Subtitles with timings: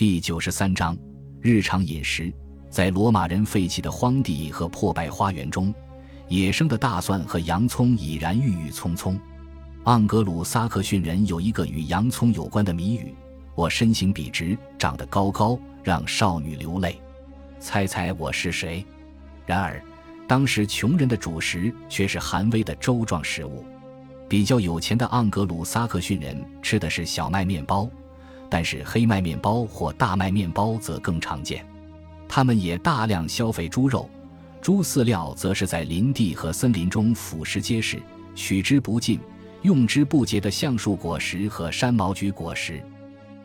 [0.00, 0.96] 第九十三章
[1.42, 2.32] 日常饮食。
[2.70, 5.74] 在罗马人废弃的荒地和破败花园中，
[6.26, 9.20] 野生的大蒜和洋葱已然郁郁葱葱。
[9.84, 13.14] 盎格鲁撒克逊人有一个与洋葱有关的谜语
[13.54, 16.98] ：“我身形笔直，长得高高，让少女流泪。”
[17.60, 18.82] 猜猜我是谁？
[19.44, 19.82] 然而，
[20.26, 23.66] 当时穷人的主食却是寒微的粥状食物。
[24.30, 27.86] 比较有钱的盎格鲁撒克逊人吃的是小麦面包。
[28.50, 31.64] 但是黑麦面包或大麦面包则更常见，
[32.28, 34.10] 他们也大量消费猪肉，
[34.60, 38.02] 猪饲料则是在林地和森林中俯拾皆是、
[38.34, 39.20] 取之不尽、
[39.62, 42.82] 用之不竭的橡树果实和山毛榉果实。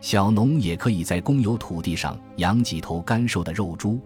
[0.01, 3.99] 小农也可以在公有土地上养几头干瘦的肉猪。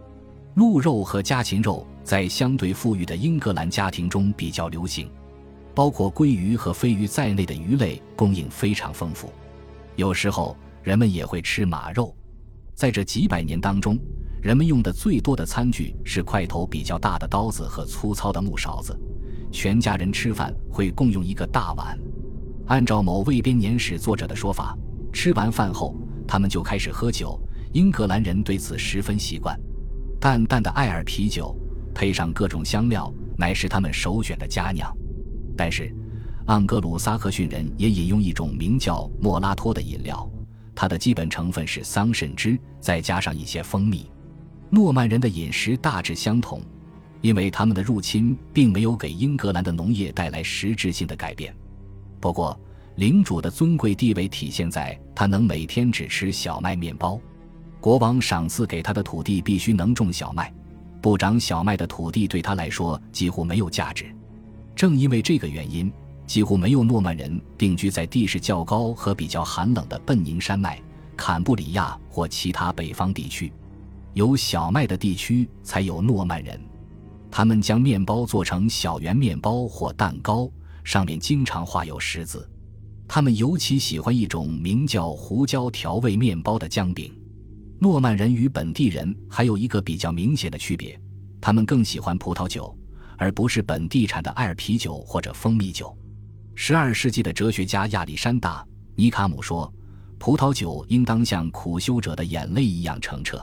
[0.56, 5.10] 鹿肉和家禽肉在相对富裕的英格兰家庭中比较流行，
[5.74, 9.32] 包括鲑鱼和飞鱼在内的鱼类供应非常丰富，
[9.96, 10.58] 有时候。
[10.84, 12.16] 人们也会吃马肉，
[12.74, 13.98] 在这几百年当中，
[14.42, 18.98] 人们用的最多的餐具是块头比较大的刀子和粗糙的木勺子。
[19.52, 21.98] 全家人吃饭会共用一个大碗。
[22.68, 24.78] 按照某卫编年史作者的说法，
[25.12, 25.96] 吃完饭后，
[26.28, 27.40] 他们就开始喝酒。
[27.74, 29.60] 英格兰人对此十分习惯，
[30.20, 31.56] 淡淡的艾尔啤酒
[31.94, 34.92] 配上各种香料，乃是他们首选的佳酿。
[35.56, 35.94] 但是，
[36.48, 40.28] 盎格鲁撒克逊人也饮用一种名叫莫拉托的饮料。
[40.82, 44.10] 它的基本成分是桑葚汁，再加上一些蜂蜜。
[44.70, 46.62] 诺曼人的饮食大致相同，
[47.20, 51.54] 因为他们的入侵并没有给英格兰的农业带来实质性的改变。
[52.22, 52.58] 不过，
[52.96, 57.20] 领主的尊贵地位体现在他能每天只吃小麦面包。
[57.82, 60.50] 国王赏赐给他的土地必须能种小麦，
[61.02, 64.06] 不长小麦的土地对他来说几乎没有价值。
[64.78, 65.92] 正因为这个原因。
[66.30, 70.80] 几乎没有诺曼人定居在地势较高和比较寒冷的笨宁山脉、
[71.18, 73.52] 坎布里亚或其他北方地区。
[74.14, 76.62] 有小麦的地区才有诺曼人。
[77.32, 80.48] 他们将面包做成小圆面包或蛋糕，
[80.84, 82.48] 上面经常画有十字。
[83.08, 87.12] 他们尤其喜欢一种名叫胡椒调味面包的姜饼。
[87.80, 90.96] 诺曼人与本地人还有一个比较明显的区别：
[91.42, 92.78] 他们更喜欢葡萄酒，
[93.18, 95.92] 而不是本地产的艾尔啤酒或者蜂蜜酒。
[96.62, 98.62] 十二世纪的哲学家亚历山大·
[98.94, 99.74] 尼卡姆说
[100.20, 103.42] ：“葡萄酒应当像苦修者的眼泪一样澄澈。”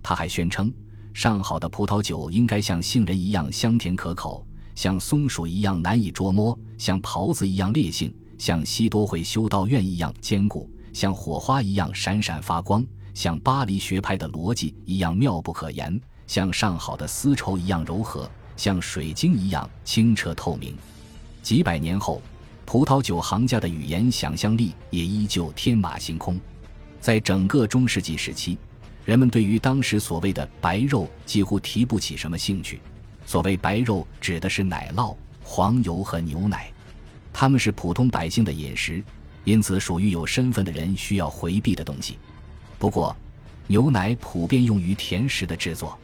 [0.00, 0.72] 他还宣称，
[1.12, 20.72] 上好的葡萄酒应该像杏仁一样香甜可口，像松鼠一样难以捉摸，像袍子一样烈性，像西多会修道院一样坚固，像火花一样闪闪发光，像巴黎学派的逻辑一样妙不可言，像上好的丝绸一样柔和，像水晶一样清澈透明。
[21.42, 22.22] 几百年后。
[22.64, 26.40] 葡萄酒行家的语言想象力也依旧天马行空，
[27.00, 28.58] 在整个中世纪时期，
[29.04, 32.80] 人们对于当时所谓的白肉几乎提不起什么兴趣。
[33.26, 36.72] 所谓白肉，指的是奶酪、黄油和牛奶，
[37.32, 39.02] 它们是普通百姓的饮食，
[39.44, 42.18] 因此属于有身份的人需要回避的东西。
[42.78, 43.14] 不过，
[43.66, 45.98] 牛奶普遍用于甜食的制作，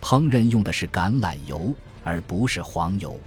[0.00, 1.74] 烹饪用的是橄榄油
[2.04, 3.18] 而不是黄油。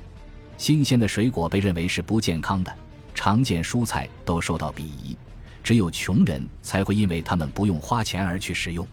[0.57, 2.73] 新鲜的水果被认为是不健康的，
[3.13, 5.15] 常见蔬菜都受到鄙夷，
[5.63, 8.87] 只有穷人才会因为他们不用花钱而去食用。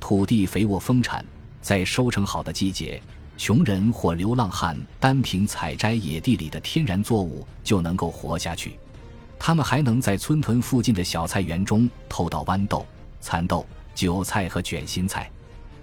[0.00, 1.24] 土地肥沃丰产，
[1.60, 3.02] 在收成好的季节，
[3.36, 8.78] 穷人或流浪汉单凭采摘野地里的天然作物就能够活下去。
[9.38, 12.86] 他们还能在村屯附近的小菜园中偷到豌豆、
[13.20, 15.30] 蚕豆、韭菜和卷心菜。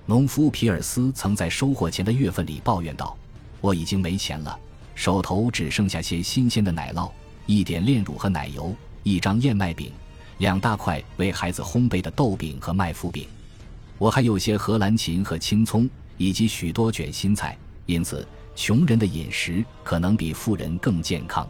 [0.07, 3.15] 农夫皮尔斯曾在收获前的月份里抱怨道
[3.61, 4.57] ：“我已经没钱了。”
[4.95, 7.09] 手头只剩下些新鲜的奶酪，
[7.45, 9.91] 一点炼乳和奶油，一张燕麦饼，
[10.37, 13.27] 两大块为孩子烘焙的豆饼和麦麸饼。
[13.97, 17.57] 我还有些荷兰芹和青葱，以及许多卷心菜。
[17.85, 21.47] 因此，穷人的饮食可能比富人更健康。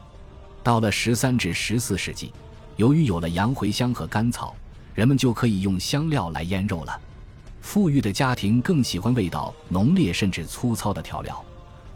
[0.64, 2.32] 到了十三至十四世纪，
[2.78, 4.56] 由于有了洋茴香和甘草，
[4.94, 7.00] 人们就可以用香料来腌肉了。
[7.62, 11.44] 富裕的家庭更喜欢味道浓烈甚至粗糙的调料。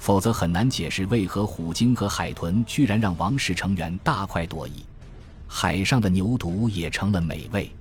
[0.05, 4.85] 否则很难解释为何虎鲸和海豚居然让王室成员大快朵颐。
[5.47, 7.71] 海上的牛犊也成了美味，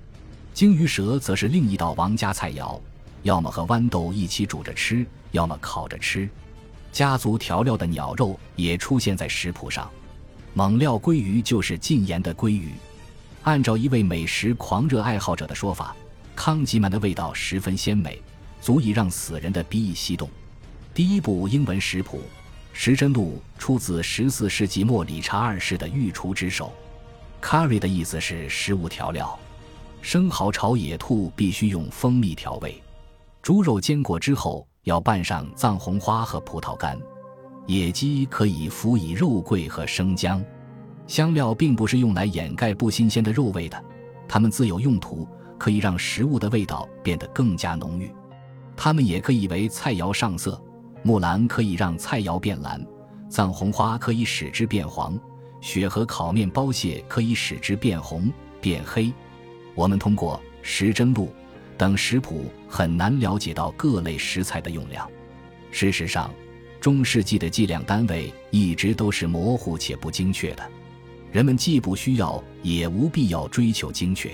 [0.51, 2.81] 鲸鱼蛇则是另一道王家菜肴，
[3.21, 6.27] 要么和豌豆一起煮着吃，要么烤着吃。
[6.91, 9.87] 家族调料的鸟肉也出现在食谱上，
[10.55, 12.71] 猛料鲑鱼就是禁盐的鲑鱼。
[13.43, 15.95] 按照一位美食狂热爱好者的说法，
[16.35, 18.19] 康吉曼的味道十分鲜美，
[18.59, 20.27] 足以让死人的鼻翼翕动。
[20.95, 22.19] 第一部英文食谱
[22.71, 26.71] 《时珍录》出自十四世纪末理查二世的御厨之手。
[27.41, 29.37] Curry 的意思是食物调料，
[30.01, 32.81] 生蚝炒野兔必须用蜂蜜调味。
[33.41, 36.97] 猪肉煎过之后要拌上藏红花和葡萄干。
[37.67, 40.41] 野鸡可以辅以肉桂和生姜。
[41.07, 43.83] 香料并不是用来掩盖不新鲜的肉味的，
[44.29, 45.27] 它们自有用途，
[45.57, 48.09] 可以让食物的味道变得更加浓郁。
[48.77, 50.57] 它们也可以为菜肴上色。
[51.05, 52.83] 木兰可以让菜肴变蓝，
[53.29, 55.15] 藏红花可以使之变黄，
[55.61, 59.13] 雪和烤面包屑可以使之变红变黑。
[59.75, 61.31] 我们通过时针录
[61.77, 65.07] 等食谱很难了解到各类食材的用量。
[65.69, 66.33] 事实上，
[66.81, 70.67] 中世纪的计量单位一直都是模糊且不精确的。
[71.31, 74.31] 人们既不需要，也无必要追求精确。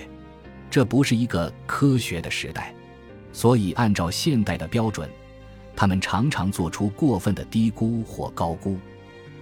[0.70, 2.74] 这不是一个科学的时代，
[3.34, 5.10] 所以按照现代的标准。
[5.81, 8.78] 他们常常做出过分的低估或高估。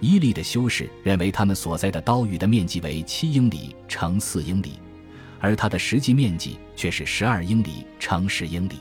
[0.00, 4.78] 伊利的修士认为他们所在的岛屿的面积为七英里乘四英里，
[5.38, 8.76] 而它的实际面积却是十二英里乘十英里。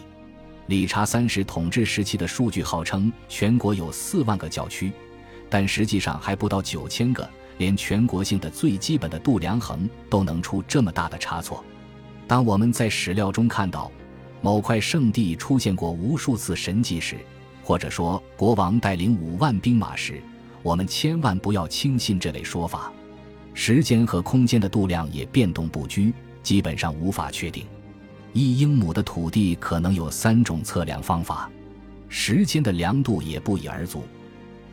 [0.67, 4.93] 理查三世统治时期的数据号称全国有四万个教区，
[5.49, 7.29] 但实际上还不到九千个。
[7.57, 11.61] 连全国性的最基本的度量衡都能出这么大的差错。
[12.25, 13.91] 当我们在史料中看到
[14.39, 17.17] 某块圣地出现过无数次神迹时，
[17.69, 20.19] 或者说，国王带领五万兵马时，
[20.63, 22.91] 我们千万不要轻信这类说法。
[23.53, 26.11] 时间和空间的度量也变动不居，
[26.41, 27.63] 基本上无法确定。
[28.33, 31.47] 一英亩的土地可能有三种测量方法，
[32.07, 34.01] 时间的量度也不一而足。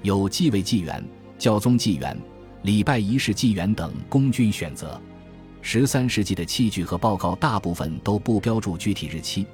[0.00, 1.06] 有继位纪元、
[1.36, 2.16] 教宗纪元、
[2.62, 4.98] 礼拜仪式纪元等供君选择。
[5.60, 9.44] 十三世纪的器具和报告大部分都不标注具体日期。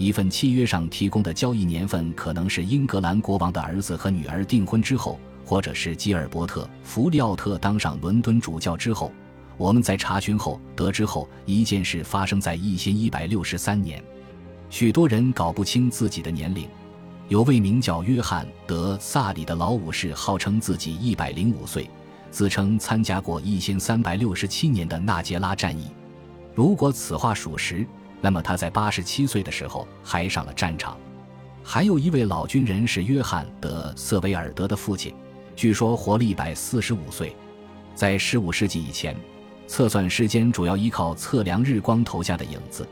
[0.00, 9.12] 一份契约上提供的交易年份可能是英格兰国王的儿子和女儿订婚之后，或者是吉尔伯特·弗利奥特当上伦敦主教之后。
[9.58, 14.02] 我们在查询后得知后，一件事发生在一千一百六十三年。
[14.70, 16.66] 许多人搞不清自己的年龄。
[17.28, 21.90] 有位名叫约翰·德·萨里的老武士号称自己一百零五岁，
[22.30, 25.90] 自称参加过一千三百六十七年的纳杰拉战役。
[26.54, 27.86] 如果此话属实，
[28.20, 30.96] 那么他在八十七岁的时候还上了战场。
[31.62, 35.14] 还有一位老军人是约翰·德·瑟维尔德的父亲，
[35.54, 37.36] 据说活了一百四十五岁。
[37.94, 39.14] 在十五世纪以前，
[39.66, 42.86] 测算时间主要依靠测量日光投下的影子。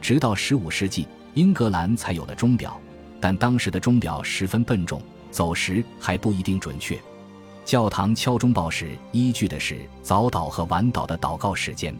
[0.00, 2.80] 直到十五世纪，英格兰才有了钟表，
[3.20, 6.98] 但当时的钟表十分笨重，走时还不一定准确。
[7.64, 11.94] 教堂敲钟报时依据的是早祷和晚祷的祷告时间。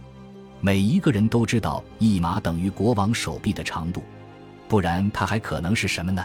[0.60, 4.02] 每一个人都知道一码等于国王手臂的长度，
[4.66, 6.24] 不然它还可能是什么呢？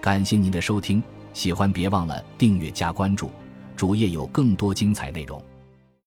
[0.00, 1.02] 感谢您的收听，
[1.32, 3.30] 喜欢别忘了订阅加关注，
[3.76, 5.42] 主页有更多精彩内容。